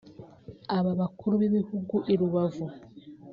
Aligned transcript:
Aba 0.77 0.91
bakuru 0.99 1.33
b’ibihugu 1.41 1.95
i 2.13 2.15
Rubavu 2.19 2.65